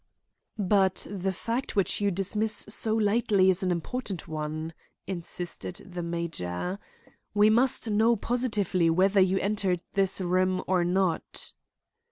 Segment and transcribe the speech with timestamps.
[0.57, 4.73] "But the fact which you dismiss so lightly is an important one,"
[5.05, 6.79] insisted the major.
[7.35, 11.51] "We must know positively whether you entered this room or not."